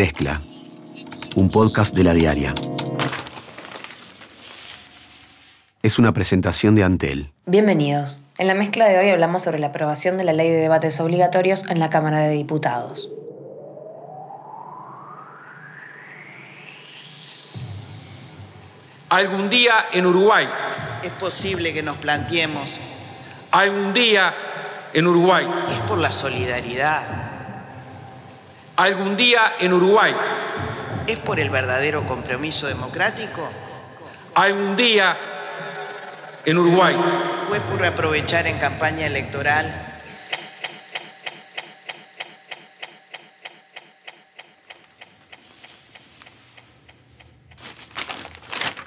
[0.00, 0.40] Mezcla,
[1.36, 2.54] un podcast de la diaria.
[5.82, 7.32] Es una presentación de Antel.
[7.44, 8.18] Bienvenidos.
[8.38, 11.64] En la mezcla de hoy hablamos sobre la aprobación de la ley de debates obligatorios
[11.68, 13.10] en la Cámara de Diputados.
[19.10, 20.48] Algún día en Uruguay.
[21.02, 22.80] Es posible que nos planteemos.
[23.50, 24.34] Algún día
[24.94, 25.46] en Uruguay.
[25.68, 27.19] Es por la solidaridad.
[28.80, 30.14] Algún día en Uruguay.
[31.06, 33.46] Es por el verdadero compromiso democrático.
[34.34, 35.18] Algún día
[36.46, 36.96] en Uruguay.
[37.46, 39.70] Fue por aprovechar en campaña electoral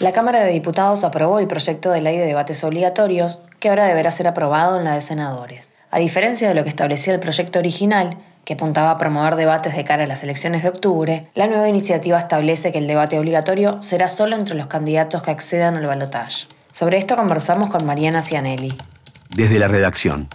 [0.00, 4.12] La Cámara de Diputados aprobó el proyecto de ley de debates obligatorios que ahora deberá
[4.12, 5.70] ser aprobado en la de senadores.
[5.90, 8.18] A diferencia de lo que establecía el proyecto original,
[8.48, 12.18] que apuntaba a promover debates de cara a las elecciones de octubre, la nueva iniciativa
[12.18, 16.46] establece que el debate obligatorio será solo entre los candidatos que accedan al balotaje.
[16.72, 18.72] Sobre esto conversamos con Mariana Cianelli.
[19.28, 20.28] Desde la redacción.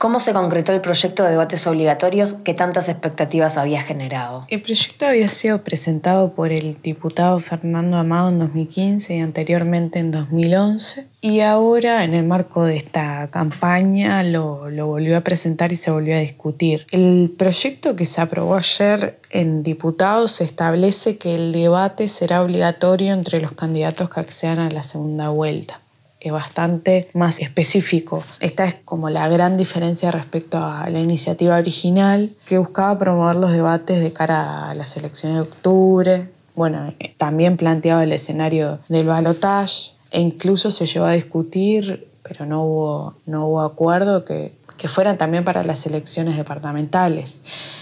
[0.00, 4.46] ¿Cómo se concretó el proyecto de debates obligatorios que tantas expectativas había generado?
[4.48, 10.10] El proyecto había sido presentado por el diputado Fernando Amado en 2015 y anteriormente en
[10.10, 11.06] 2011.
[11.20, 15.90] Y ahora, en el marco de esta campaña, lo, lo volvió a presentar y se
[15.90, 16.86] volvió a discutir.
[16.92, 23.42] El proyecto que se aprobó ayer en diputados establece que el debate será obligatorio entre
[23.42, 25.82] los candidatos que accedan a la segunda vuelta
[26.28, 28.22] bastante más específico.
[28.40, 33.52] Esta es como la gran diferencia respecto a la iniciativa original que buscaba promover los
[33.52, 36.30] debates de cara a las elecciones de octubre.
[36.54, 42.64] Bueno, también planteaba el escenario del balotaje e incluso se llevó a discutir, pero no
[42.64, 47.40] hubo, no hubo acuerdo, que, que fueran también para las elecciones departamentales.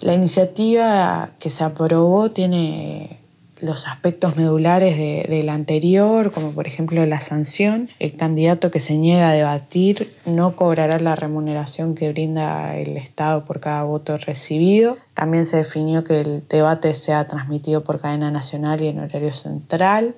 [0.00, 3.19] La iniciativa que se aprobó tiene
[3.62, 7.88] los aspectos medulares de, del anterior, como por ejemplo la sanción.
[7.98, 13.44] El candidato que se niega a debatir no cobrará la remuneración que brinda el Estado
[13.44, 14.96] por cada voto recibido.
[15.14, 20.14] También se definió que el debate sea transmitido por cadena nacional y en horario central.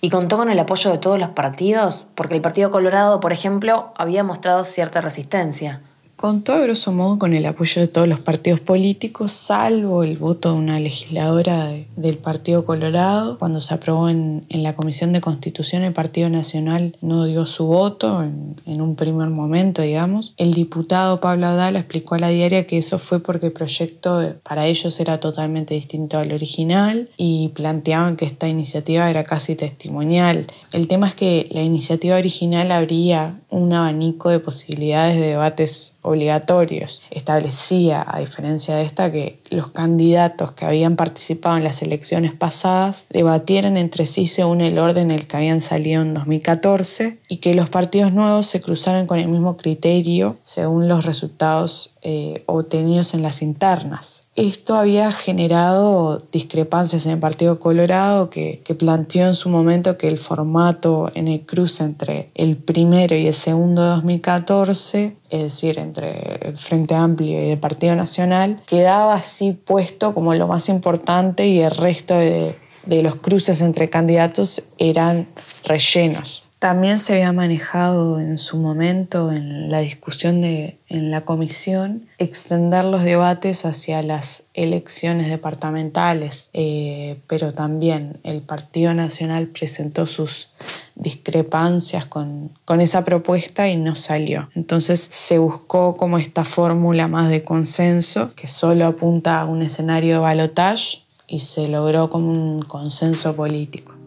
[0.00, 2.06] ¿Y contó con el apoyo de todos los partidos?
[2.14, 5.80] Porque el Partido Colorado, por ejemplo, había mostrado cierta resistencia.
[6.18, 10.52] Contó a grosso modo con el apoyo de todos los partidos políticos, salvo el voto
[10.52, 13.38] de una legisladora del Partido Colorado.
[13.38, 18.24] Cuando se aprobó en, la Comisión de Constitución, el Partido Nacional no dio su voto
[18.24, 20.34] en, un primer momento, digamos.
[20.38, 24.66] El diputado Pablo Abdala explicó a la diaria que eso fue porque el proyecto para
[24.66, 30.48] ellos era totalmente distinto al original y planteaban que esta iniciativa era casi testimonial.
[30.72, 37.02] El tema es que la iniciativa original abría un abanico de posibilidades de debates obligatorios.
[37.10, 43.06] Establecía, a diferencia de esta, que los candidatos que habían participado en las elecciones pasadas
[43.10, 47.54] debatieran entre sí según el orden en el que habían salido en 2014 y que
[47.54, 53.22] los partidos nuevos se cruzaran con el mismo criterio según los resultados eh, obtenidos en
[53.22, 54.27] las internas.
[54.38, 60.16] Esto había generado discrepancias en el Partido Colorado que, planteó en su momento que el
[60.16, 66.50] formato en el cruce entre el primero y el segundo de 2014, es decir, entre
[66.50, 71.58] el Frente Amplio y el Partido Nacional, quedaba así puesto como lo más importante y
[71.58, 72.54] el resto de
[72.86, 75.26] los cruces entre candidatos eran
[75.64, 76.47] rellenos.
[76.58, 82.84] También se había manejado en su momento en la discusión de, en la comisión extender
[82.84, 90.48] los debates hacia las elecciones departamentales, eh, pero también el Partido Nacional presentó sus
[90.96, 94.48] discrepancias con, con esa propuesta y no salió.
[94.56, 100.14] Entonces se buscó como esta fórmula más de consenso que solo apunta a un escenario
[100.14, 103.97] de balotage y se logró como un consenso político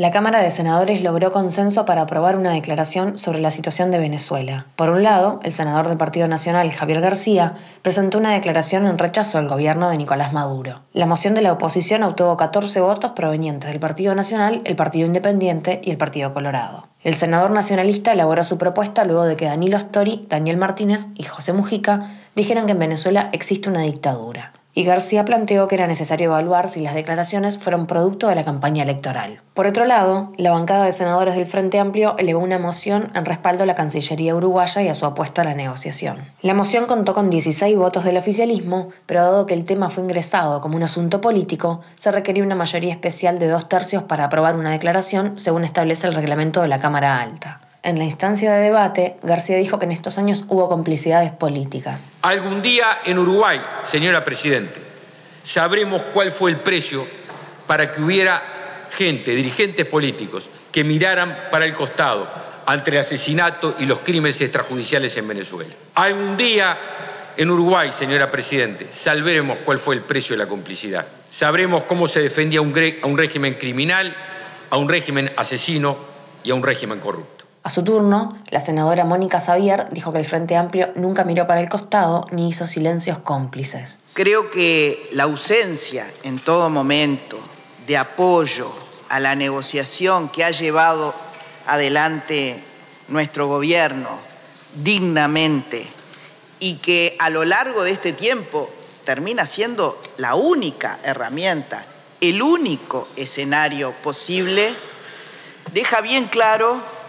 [0.00, 4.64] la Cámara de Senadores logró consenso para aprobar una declaración sobre la situación de Venezuela.
[4.74, 7.52] Por un lado, el senador del Partido Nacional, Javier García,
[7.82, 10.80] presentó una declaración en rechazo al gobierno de Nicolás Maduro.
[10.94, 15.82] La moción de la oposición obtuvo 14 votos provenientes del Partido Nacional, el Partido Independiente
[15.84, 16.86] y el Partido Colorado.
[17.04, 21.52] El senador nacionalista elaboró su propuesta luego de que Danilo Stori, Daniel Martínez y José
[21.52, 26.68] Mujica dijeran que en Venezuela existe una dictadura y García planteó que era necesario evaluar
[26.68, 29.42] si las declaraciones fueron producto de la campaña electoral.
[29.54, 33.64] Por otro lado, la bancada de senadores del Frente Amplio elevó una moción en respaldo
[33.64, 36.18] a la Cancillería uruguaya y a su apuesta a la negociación.
[36.42, 40.60] La moción contó con 16 votos del oficialismo, pero dado que el tema fue ingresado
[40.60, 44.70] como un asunto político, se requería una mayoría especial de dos tercios para aprobar una
[44.70, 47.60] declaración, según establece el reglamento de la Cámara Alta.
[47.82, 52.02] En la instancia de debate, García dijo que en estos años hubo complicidades políticas.
[52.20, 54.78] Algún día en Uruguay, señora Presidente,
[55.42, 57.06] sabremos cuál fue el precio
[57.66, 58.42] para que hubiera
[58.90, 62.28] gente, dirigentes políticos, que miraran para el costado
[62.66, 65.72] ante el asesinato y los crímenes extrajudiciales en Venezuela.
[65.94, 66.78] Algún día
[67.34, 71.06] en Uruguay, señora Presidente, sabremos cuál fue el precio de la complicidad.
[71.30, 74.14] Sabremos cómo se defendía a un régimen criminal,
[74.68, 75.96] a un régimen asesino
[76.44, 77.39] y a un régimen corrupto.
[77.62, 81.60] A su turno, la senadora Mónica Xavier dijo que el Frente Amplio nunca miró para
[81.60, 83.98] el costado ni hizo silencios cómplices.
[84.14, 87.38] Creo que la ausencia en todo momento
[87.86, 88.72] de apoyo
[89.10, 91.14] a la negociación que ha llevado
[91.66, 92.64] adelante
[93.08, 94.08] nuestro gobierno
[94.82, 95.86] dignamente
[96.60, 98.70] y que a lo largo de este tiempo
[99.04, 101.84] termina siendo la única herramienta,
[102.22, 104.74] el único escenario posible,
[105.74, 106.99] deja bien claro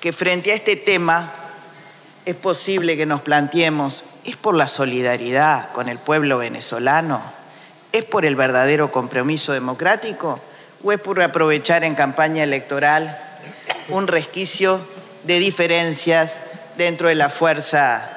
[0.00, 1.32] que frente a este tema
[2.24, 7.20] es posible que nos planteemos, ¿es por la solidaridad con el pueblo venezolano?
[7.92, 10.40] ¿Es por el verdadero compromiso democrático?
[10.82, 13.18] ¿O es por aprovechar en campaña electoral
[13.88, 14.80] un resquicio
[15.24, 16.32] de diferencias
[16.78, 18.10] dentro de la fuerza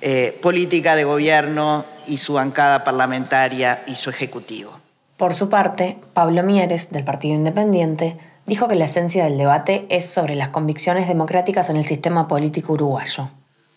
[0.00, 4.78] eh, política de gobierno y su bancada parlamentaria y su ejecutivo?
[5.16, 8.16] Por su parte, Pablo Mieres, del Partido Independiente,
[8.50, 12.72] dijo que la esencia del debate es sobre las convicciones democráticas en el sistema político
[12.72, 13.30] uruguayo.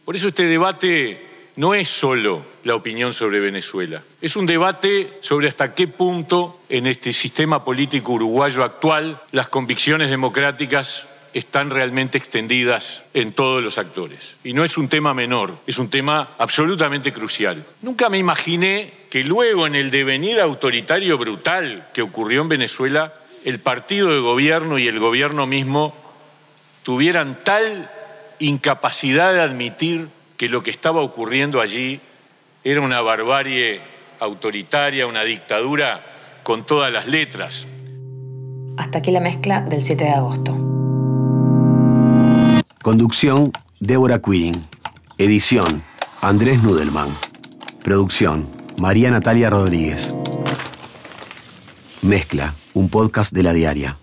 [0.04, 1.22] Por eso este debate
[1.58, 6.88] no es solo la opinión sobre Venezuela, es un debate sobre hasta qué punto en
[6.88, 11.06] este sistema político uruguayo actual las convicciones democráticas
[11.36, 14.38] están realmente extendidas en todos los actores.
[14.44, 17.64] Y no es un tema menor, es un tema absolutamente crucial.
[17.84, 23.60] Nunca me imaginé que luego en el devenir autoritario brutal que ocurrió en Venezuela, el
[23.60, 25.94] partido de gobierno y el gobierno mismo
[26.84, 27.90] tuvieran tal
[28.40, 30.08] incapacidad de admitir
[30.38, 32.00] que lo que estaba ocurriendo allí
[32.64, 33.82] era una barbarie
[34.20, 36.02] autoritaria, una dictadura
[36.44, 37.66] con todas las letras.
[38.78, 40.54] Hasta aquí la mezcla del 7 de agosto.
[42.82, 44.62] Conducción, Débora Quirin.
[45.18, 45.84] Edición,
[46.22, 47.10] Andrés Nudelman.
[47.84, 48.48] Producción,
[48.78, 50.16] María Natalia Rodríguez.
[52.02, 53.98] Mezcla, un podcast de la diaria.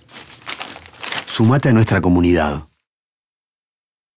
[1.26, 2.69] Sumate a nuestra comunidad.